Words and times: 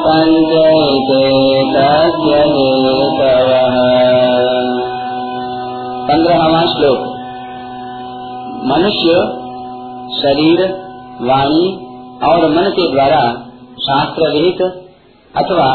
पञ्चैते 0.06 1.46
श्लोक। 6.66 6.98
मनुष्य 8.66 9.12
शरीर, 10.22 10.60
वाणी 11.22 11.86
और 12.24 12.50
मन 12.50 12.70
के 12.70 12.92
द्वारा 12.92 13.45
शास्त्र 13.76 14.28
विहित 14.32 14.60
अथवा 15.34 15.66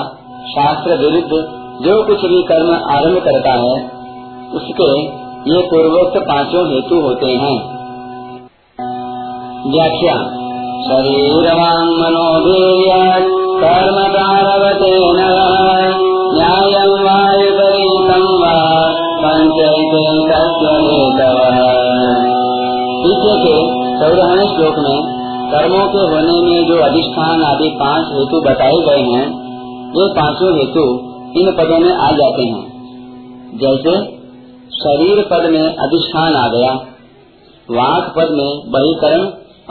शास्त्र 0.48 0.96
विरुद्ध 0.96 1.42
जो 1.84 2.04
कुछ 2.04 2.22
भी 2.22 2.42
कर्म 2.44 2.72
आरंभ 2.96 3.20
करता 3.24 3.52
है, 3.52 3.76
उसके 4.54 4.88
ये 5.52 5.62
पूर्वोक्त 5.62 6.18
पाँचों 6.30 6.64
हेतु 6.70 7.02
होते 7.02 7.30
हैं। 7.36 7.54
व्याख्या 9.72 10.16
शरीर 10.82 11.54
मनोधीर्य 12.02 13.00
कर्म 13.62 14.12
प्रारवते 14.12 14.94
न्याय 15.14 15.92
पीछे 23.04 23.34
के 23.38 23.56
चौदहवें 24.00 24.48
श्लोक 24.48 24.76
में 24.80 25.21
कर्मों 25.52 25.88
के 25.88 25.98
होने 25.98 26.50
में 26.50 26.68
जो 26.68 26.76
अधिष्ठान 26.84 27.44
आदि 27.44 27.70
पाँच 27.70 28.06
हेतु 28.08 28.42
बताए 28.42 28.74
गए 28.74 29.02
हैं 29.02 29.52
वे 29.90 30.22
पाँचों 30.22 30.58
हेतु 30.58 31.12
इन 31.40 31.52
पदों 31.52 31.80
में 31.80 31.94
आ 31.94 32.12
जाते 32.12 32.44
हैं। 32.44 32.72
जैसे, 33.58 34.06
शरीर 34.68 35.26
पद 35.32 35.50
में 35.50 35.76
अधिष्ठान 35.76 36.36
आ 36.36 36.48
गया, 36.48 36.74
वाक 37.72 38.14
पद 38.18 38.28
में 38.32 38.72
बहिकरण 38.72 39.26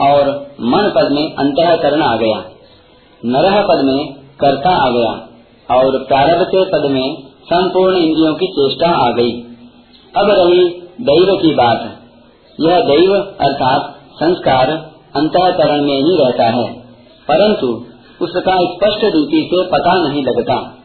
और 0.05 0.47
मन 0.61 0.93
पद 0.97 1.09
में 1.13 1.35
अंतकरण 1.35 2.03
आ 2.03 2.17
गया, 2.17 2.45
नरह 3.25 3.63
पद 3.63 3.85
में 3.85 4.15
कर्ता 4.15 4.71
आ 4.71 4.91
गया 4.91 5.13
और 5.77 5.99
प्रारब्ध 5.99 6.51
पद 6.55 6.91
में 6.91 7.23
संपूर्ण 7.23 7.97
इंद्रियों 7.97 8.35
की 8.35 8.47
चेष्टा 8.47 8.89
आ 8.89 9.11
गई। 9.11 9.33
अब 10.17 10.31
रही 10.31 10.65
दैव 11.01 11.37
की 11.43 11.55
बात। 11.55 11.99
यह 12.61 12.81
दैव 12.81 13.15
अर्थात 13.41 13.95
संस्कार 14.15 14.90
अंतकरण 15.17 15.83
में 15.83 15.99
ही 15.99 16.25
रहता 16.25 16.45
है। 16.45 16.73
परंतु 17.31 17.85
उसका 18.23 18.57
स्पष्ट 18.57 19.05
रीति 19.05 19.51
से 19.55 19.67
पता 19.67 20.09
नहीं 20.09 20.23
लगता। 20.23 20.77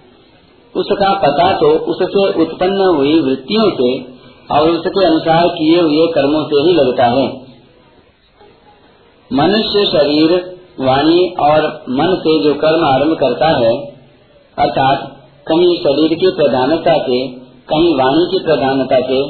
उसका 0.76 1.14
पता 1.14 1.54
तो 1.54 1.68
उससे 1.72 2.42
उत्पन्न 2.42 2.96
हुई 2.98 3.20
वृत्तियों 3.20 3.72
से 3.72 4.16
और 4.52 4.70
उसके 4.70 5.06
अनुसार 5.06 5.48
किए 5.48 5.82
हुए 5.82 6.08
कर्मों 6.08 6.44
से 6.44 6.62
ही 6.62 6.74
लगता 6.74 7.06
है। 7.06 7.46
मनुष्य 9.34 9.86
शरीर, 9.86 10.58
वाणी 10.80 11.36
और 11.40 11.84
मन 11.90 12.16
से 12.16 12.44
जो 12.44 12.54
कर्म 12.54 12.86
आरंभ 12.86 13.14
करता 13.14 13.48
है, 13.48 13.78
अर्थात 14.60 15.18
कहीं 15.48 15.78
शरीर 15.78 16.14
की 16.14 16.28
प्रधानता 16.28 16.98
से, 16.98 17.28
कहीं 17.70 17.96
वाणी 17.96 18.28
की 18.32 18.46
प्रधानता 18.46 19.00
से 19.00 19.22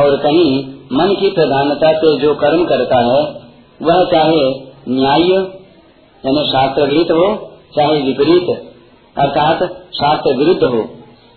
और 0.00 0.16
कहीं 0.16 0.64
मन 0.92 1.14
की 1.20 1.30
प्रधानता 1.30 1.92
से 1.92 2.16
जो 2.16 2.34
कर्म 2.34 2.64
करता 2.64 2.98
है 2.98 3.45
वह 3.82 4.04
चाहे 4.04 4.50
न्याय 4.88 5.56
यानी 6.24 6.46
शास्त्र 6.46 6.82
विहित 6.82 7.10
हो, 7.10 7.52
चाहे 7.76 8.02
विपरीत, 8.02 8.72
अर्थात 9.18 9.62
शास्त्र 9.94 10.36
विरुद्ध 10.36 10.64
हो, 10.64 10.84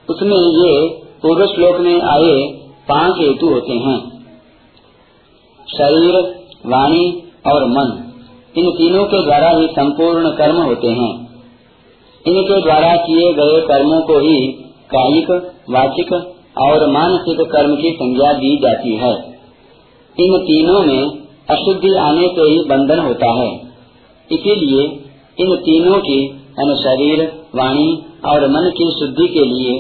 उसमें 0.09 0.37
ये 0.37 0.87
पूर्व 1.21 1.45
श्लोक 1.47 1.77
में 1.77 2.01
आए 2.01 2.59
पाँच 2.89 3.13
हेतु 3.17 3.47
होते 3.47 3.73
हैं। 3.73 3.99
शरीर, 5.77 6.15
वाणी 6.65 7.23
और 7.47 7.65
मन, 7.65 8.13
इन 8.57 8.71
तीनों 8.71 9.05
के 9.05 9.23
द्वारा 9.23 9.49
ही 9.49 9.67
संपूर्ण 9.67 10.29
कर्म 10.29 10.55
होते 10.55 10.87
हैं। 10.87 11.29
इनके 12.27 12.61
द्वारा 12.61 12.95
किए 12.95 13.33
गए 13.33 13.61
कर्मों 13.61 14.01
को 14.01 14.19
ही 14.19 14.47
कायिक, 14.95 15.31
वाचिक 15.69 16.13
और 16.57 16.91
मानसिक 16.91 17.41
कर्म 17.41 17.75
की 17.75 17.91
संज्ञा 17.91 18.33
दी 18.33 18.57
जाती 18.57 18.95
है। 18.95 19.13
इन 20.19 20.37
तीनों 20.37 20.81
में 20.81 21.28
अशुद्धि 21.49 21.95
आने 21.97 22.27
से 22.27 22.49
ही 22.51 22.59
बंधन 22.69 22.99
होता 22.99 23.31
है। 23.33 23.49
इसीलिए 24.29 24.83
इन 25.37 25.55
तीनों 25.57 25.99
की 25.99 26.19
यानी 26.59 26.75
शरीर 26.75 27.21
वाणी 27.55 27.89
और 28.25 28.47
मन 28.47 28.69
की 28.77 28.89
शुद्धि 28.91 29.27
के 29.27 29.45
लिए 29.45 29.75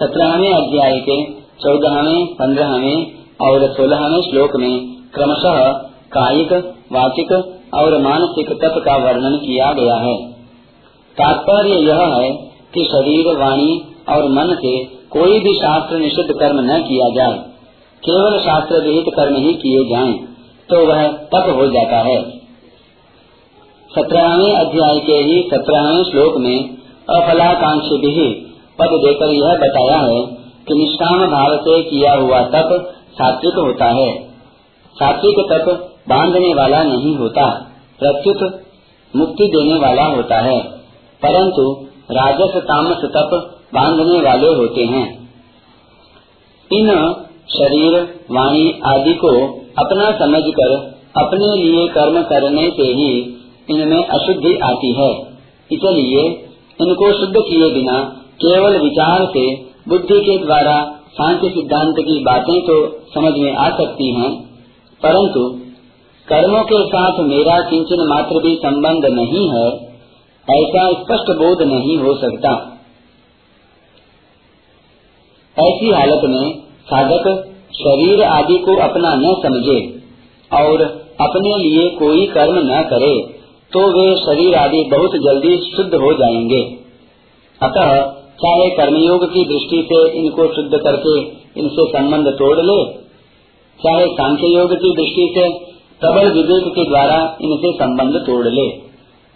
सत्रहवें 0.00 0.52
अध्याय 0.52 0.98
के 1.00 1.16
चौदहवें, 1.62 2.26
पंद्रहवें 2.34 3.06
और 3.40 3.66
सोलहवें 3.72 4.20
श्लोक 4.22 4.56
में 4.56 4.74
क्रमशः 5.14 5.72
कायिक, 6.12 6.52
वाचिक 6.92 7.32
और 7.74 7.98
मानसिक 8.02 8.50
तप 8.52 8.82
का 8.84 8.96
वर्णन 8.96 9.36
किया 9.36 9.72
गया 9.72 9.94
है। 9.96 10.16
तात्पर्य 11.16 11.78
यह 11.80 12.02
है 12.14 12.30
कि 12.74 12.84
शरीर, 12.84 13.26
वाणी 13.36 13.80
और 14.08 14.28
मन 14.28 14.54
से 14.54 14.76
कोई 15.10 15.38
भी 15.40 15.54
शास्त्र 15.54 15.98
निषिद्ध 15.98 16.30
कर्म 16.32 16.60
न 16.60 16.78
किया 16.82 17.08
जाए, 17.10 17.38
केवल 18.02 18.38
शास्त्र 18.38 18.82
विहित 18.82 19.04
कर्म 19.16 19.36
ही 19.36 19.52
किए 19.54 19.84
जाएँ। 19.90 20.14
तो 20.68 20.78
वह 20.86 21.06
तप 21.32 21.48
हो 21.56 21.66
जाता 21.66 21.98
है। 21.98 22.16
सत्रहवें 23.90 24.54
अध्याय 24.54 24.98
के 25.00 25.18
ही 25.22 25.36
सत्रहवें 25.50 26.02
श्लोक 26.04 26.36
में 26.36 26.56
अफलाकांक्षी 27.10 27.98
भी 27.98 28.24
पद 28.78 28.94
देकर 29.04 29.32
यह 29.32 29.52
बताया 29.56 29.98
है 29.98 30.20
कि 30.68 30.74
निष्काम 30.74 31.26
भाव 31.26 31.56
से 31.58 31.82
किया 31.82 32.14
हुआ 32.14 32.40
तप 32.46 32.72
सात्विक 33.12 33.58
होता 33.58 33.90
है। 33.90 34.08
सात्विक 34.96 35.38
तप 35.52 35.68
बांधने 36.08 36.54
वाला 36.54 36.82
नहीं 36.82 37.14
होता, 37.16 37.44
प्रत्युत 38.00 38.42
मुक्ति 39.14 39.46
देने 39.46 39.78
वाला 39.78 40.04
होता 40.06 40.40
है, 40.40 40.58
परंतु 41.22 41.64
राजस 42.10 42.56
तामस 42.64 43.04
तप 43.14 43.30
बांधने 43.74 44.20
वाले 44.20 44.48
होते 44.54 44.84
हैं। 44.86 45.06
इन 46.70 46.90
शरीर, 47.50 47.94
वाणी 48.30 48.66
आदि 48.86 49.14
को 49.14 49.32
अपना 49.76 50.10
समझकर 50.18 50.74
अपने 51.16 51.48
लिए 51.56 51.86
कर्म 51.90 52.20
करने 52.24 52.68
से 52.70 52.86
ही 52.94 53.10
इनमें 53.68 54.02
अशुद्धि 54.10 54.52
आती 54.64 54.92
है। 54.94 55.10
इसलिए 55.70 56.24
इनको 56.80 57.12
शुद्ध 57.14 57.34
किए 57.38 57.70
बिना 57.74 57.96
केवल 58.40 58.78
विचार 58.80 59.24
से 59.30 59.44
बुद्धि 59.88 60.20
के 60.20 60.36
द्वारा 60.38 60.76
शांति 61.12 61.48
सिद्धांत 61.50 62.00
की 62.00 62.18
बातें 62.24 62.58
तो 62.62 62.76
समझ 63.14 63.32
में 63.36 63.54
आ 63.56 63.68
सकती 63.76 64.08
हैं, 64.14 64.30
परंतु 65.00 65.42
कर्मों 66.28 66.62
के 66.64 66.78
साथ 66.86 67.20
मेरा 67.24 67.58
किंचन 67.70 68.02
मात्र 68.08 68.42
भी 68.42 68.54
संबंध 68.62 69.06
नहीं 69.12 69.44
है 69.50 69.66
ऐसा 70.48 70.86
स्पष्ट 70.94 71.30
बोध 71.38 71.62
नहीं 71.68 71.98
हो 71.98 72.14
सकता। 72.18 72.54
ऐसी 75.56 75.90
हालत 75.92 76.24
में 76.26 76.44
साधक 76.86 77.28
शरीर 77.76 78.22
आदि 78.22 78.58
को 78.58 78.76
अपना 78.82 79.14
न 79.14 79.32
समझे 79.42 79.78
और 80.50 80.82
अपने 81.20 81.56
लिए 81.58 81.88
कोई 81.88 82.26
कर्म 82.26 82.58
न 82.66 82.82
करे 82.82 83.14
तो 83.72 83.80
वे 83.92 84.04
शरीर 84.16 84.54
आदि 84.54 84.82
बहुत 84.92 85.16
जल्दी 85.24 85.56
शुद्ध 85.76 85.94
हो 85.94 86.12
जाएँगे। 86.12 86.60
अतः 87.60 87.90
चाहे 88.36 88.68
कर्मयोग 88.70 89.24
की 89.32 89.44
दृष्टि 89.44 89.80
से 89.92 89.98
इनको 90.18 90.46
शुद्ध 90.54 90.78
करके 90.78 91.14
इनसे 91.60 91.86
संबंध 91.88 92.28
तोड़ 92.28 92.58
ले, 92.60 92.84
चाहे 93.80 94.06
सांख्य 94.06 94.46
योग 94.46 94.74
की 94.74 94.90
दृष्टि 94.90 95.26
से 95.34 95.48
प्रबल 96.00 96.32
विवेक 96.32 96.72
के 96.74 96.84
द्वारा 96.84 97.18
इनसे 97.42 97.72
संबंध 97.72 98.16
तोड़ 98.16 98.46
ले। 98.48 98.66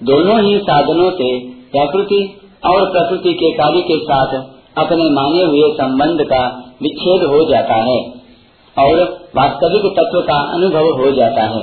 दोनों 0.00 0.38
ही 0.42 0.58
साधनों 0.58 1.10
से 1.10 1.28
प्रकृति 1.72 2.22
और 2.66 2.84
प्रकृति 2.90 3.34
के 3.34 3.50
कार्य 3.52 3.80
के 3.80 3.98
साथ 4.04 4.34
अपने 4.78 5.10
माने 5.10 5.44
हुए 5.44 5.70
संबंध 5.74 6.22
का 6.22 6.42
विच्छेद 6.82 7.24
हो 7.24 7.44
जाता 7.50 7.74
है। 7.74 8.19
और 8.80 9.02
वास्तविक 9.36 9.92
तत्व 9.92 10.20
का 10.20 10.38
अनुभव 10.52 10.88
हो 10.98 11.12
जाता 11.12 11.42
है 11.42 11.62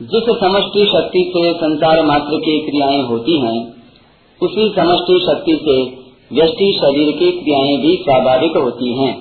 जिस 0.00 0.28
समष्टि 0.36 0.84
शक्ति 0.86 1.22
से 1.36 1.52
संसार 1.52 2.02
मात्र 2.02 2.36
की 2.36 2.58
क्रियाएँ 2.60 3.02
होती 3.02 3.40
हैं, 3.40 3.58
उसी 4.40 4.68
समष्टि 4.76 5.18
शक्ति 5.26 5.56
से 5.64 5.74
व्यष्टि 6.32 6.68
शरीर 6.80 7.10
की 7.12 7.30
क्रियाएँ 7.32 7.76
भी 7.76 7.96
स्वाभाविक 7.96 8.56
होती 8.56 8.92
हैं। 8.98 9.12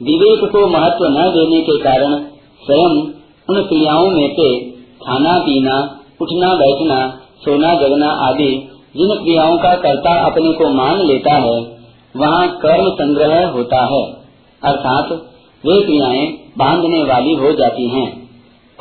विवेक 0.00 0.44
को 0.52 0.66
महत्व 0.66 1.04
न 1.08 1.28
देने 1.30 1.60
के 1.60 1.78
कारण 1.78 2.16
स्वयं 2.62 2.98
उन 3.48 3.62
क्रियाओं 3.62 4.10
में 4.10 4.28
से 4.34 4.48
खाना 5.02 5.38
पीना 5.38 5.78
उठना 6.20 6.54
बैठना 6.54 6.98
सोना 7.44 7.74
जगना 7.74 8.10
आदि 8.28 8.50
जिन 8.96 9.14
क्रियाओं 9.14 9.56
का 9.58 9.74
कर्ता 9.76 10.14
अपने 10.26 10.52
को 10.52 10.68
मान 10.68 11.02
लेता 11.02 11.34
है 11.34 11.56
वहाँ 12.16 12.48
कर्म 12.58 12.90
संग्रह 12.90 13.48
होता 13.48 13.84
है 13.84 14.04
अर्थात 14.64 15.12
वे 15.64 15.82
क्रियाएँ 15.82 16.26
बांधने 16.58 17.02
वाली 17.02 17.34
हो 17.34 17.52
जाती 17.52 17.88
हैं। 17.88 18.26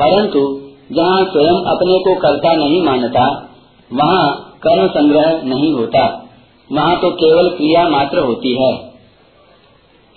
परंतु 0.01 0.62
जहाँ 0.92 1.25
स्वयं 1.25 1.63
अपने 1.66 2.00
को 2.00 2.19
कर्ता 2.19 2.54
नहीं 2.54 2.81
मानता, 2.81 3.50
वहाँ 3.94 4.54
कर्म 4.68 4.88
संग्रह 4.88 5.42
नहीं 5.44 5.74
होता। 5.74 6.25
वहाँ 6.72 6.95
तो 6.95 7.10
केवल 7.10 7.50
क्रिया 7.50 7.89
मात्र 7.89 8.19
होती 8.19 8.63
है। 8.63 8.74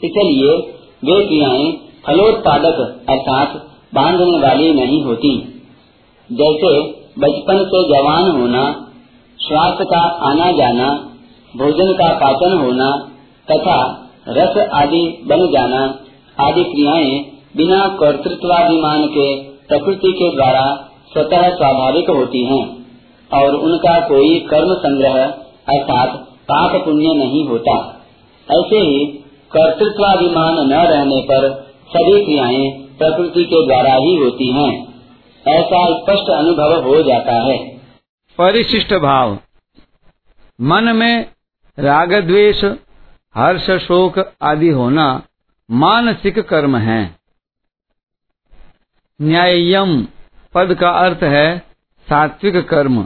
इसलिए 0.05 0.53
वे 1.05 1.27
क्रियाएँ 1.27 1.73
फलोत्पादक 2.07 3.07
अर्थात 3.09 3.67
बांधने 3.95 4.39
वाली 4.39 4.73
नहीं 4.73 5.03
होती। 5.03 5.39
जैसे 6.33 6.81
बचपन 7.19 7.65
से 7.65 7.83
जवान 7.89 8.41
होना 8.41 8.93
स्वास्थ्य 9.39 9.85
का 9.85 9.99
आना 9.99 10.53
जाना, 10.53 10.91
भोजन 11.57 11.93
का 11.93 12.19
पाचन 12.19 12.59
होना, 12.59 13.11
तथा 13.51 14.08
रस 14.29 14.57
आदि 14.75 15.03
बन 15.27 15.47
जाना 15.53 15.83
आदि 16.39 16.65
क्रियाएँ 16.65 17.21
बिना 17.57 17.79
कर्तृत्वाभिमान 18.01 19.07
के 19.07 19.27
प्रकृति 19.69 20.13
के 20.13 20.35
द्वारा 20.37 20.65
स्वतः 21.13 21.49
स्वाभाविक 21.51 22.11
होती 22.11 22.45
हैं, 22.45 22.65
और 23.31 23.55
उनका 23.57 24.01
कोई 24.01 24.39
कर्म 24.41 24.75
संग्रह 24.75 25.23
अर्थात 25.69 26.19
पाप 26.51 26.75
पुण्य 26.85 27.15
नहीं 27.15 27.47
होता। 27.49 27.77
ऐसे 28.49 28.81
ही 28.81 29.05
कर्तृत्वाभिमान 29.53 30.59
न 30.69 30.85
रहने 30.87 31.21
पर 31.23 31.49
सभी 31.91 32.25
क्रियाएँ 32.25 32.71
प्रकृति 32.99 33.45
के 33.45 33.67
द्वारा 33.67 33.95
ही 33.95 34.15
होती 34.17 34.51
हैं, 34.53 34.71
ऐसा 35.45 35.85
स्पष्ट 35.95 36.31
अनुभव 36.31 36.83
हो 36.83 37.03
जाता 37.03 37.35
है। 37.43 37.59
परिशिष्ट 38.39 38.95
भाव। 38.95 39.39
मन 40.61 40.93
में 40.97 41.27
राग 41.79 42.13
द्वेष 42.27 42.65
हर्ष, 43.39 43.71
शोक 43.71 44.19
आदि 44.43 44.69
होना 44.69 45.23
मानसिक 45.71 46.39
कर्म 46.39 46.77
है। 46.77 47.01
न्यायम 49.21 50.03
पद 50.55 50.75
का 50.75 50.91
अर्थ 50.91 51.23
है 51.23 51.59
सात्विक 52.09 52.69
कर्म, 52.69 53.05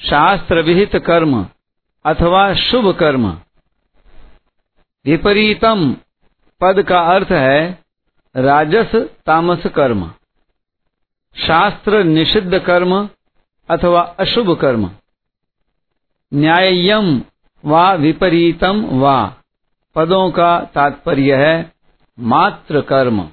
शास्त्र 0.00 0.62
विहित 0.62 0.96
कर्म 0.96 1.46
अथवा 2.04 2.54
शुभ 2.54 2.90
कर्म। 2.94 3.26
विपरीतम 5.04 5.96
पद 6.60 6.82
का 6.82 7.00
अर्थ 7.00 7.30
है 7.30 7.78
राजस 8.34 8.94
तामस 9.26 9.66
कर्म, 9.66 10.10
शास्त्र 11.36 12.02
निषिद्ध 12.04 12.58
कर्म 12.58 13.08
अथवा 13.68 14.00
अशुभ 14.20 14.58
कर्म। 14.60 14.90
न्याय्यम 16.32 17.22
व 17.66 17.92
विपरीतम 17.96 18.84
व। 18.90 19.30
पदों 19.96 20.30
का 20.30 20.58
तात्पर्य 20.74 21.36
है 21.36 21.72
मात्र 22.18 22.80
कर्म 22.80 23.28